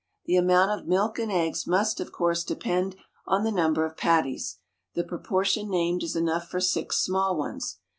The 0.25 0.35
amount 0.35 0.71
of 0.81 0.87
milk 0.87 1.19
and 1.19 1.31
eggs 1.31 1.67
must 1.67 1.99
of 1.99 2.11
course 2.11 2.43
depend 2.43 2.95
on 3.27 3.43
the 3.43 3.51
number 3.51 3.85
of 3.85 3.95
patties; 3.97 4.57
the 4.95 5.03
proportion 5.03 5.69
named 5.69 6.01
is 6.01 6.15
enough 6.15 6.47
for 6.47 6.59
six 6.59 6.97
small 6.97 7.37
ones. 7.37 7.77